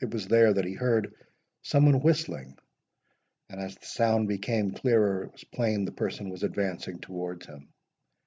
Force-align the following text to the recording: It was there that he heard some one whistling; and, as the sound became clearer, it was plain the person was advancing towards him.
It 0.00 0.10
was 0.14 0.26
there 0.28 0.54
that 0.54 0.64
he 0.64 0.72
heard 0.72 1.14
some 1.60 1.84
one 1.84 2.00
whistling; 2.00 2.56
and, 3.50 3.60
as 3.60 3.76
the 3.76 3.84
sound 3.84 4.26
became 4.26 4.70
clearer, 4.70 5.24
it 5.24 5.32
was 5.32 5.44
plain 5.44 5.84
the 5.84 5.92
person 5.92 6.30
was 6.30 6.42
advancing 6.42 7.00
towards 7.00 7.44
him. 7.44 7.68